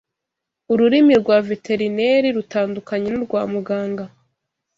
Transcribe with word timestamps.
ururimi 0.71 1.13
rwa 1.21 1.37
veterineri 1.49 2.27
rutandukanye 2.37 3.07
n’ 3.11 3.15
urwa 3.19 3.41
muganga 3.53 4.05